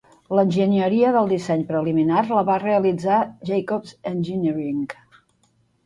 [0.37, 3.21] L'enginyeria del disseny preliminar la va realitzar
[3.53, 4.85] Jacobs Engineering.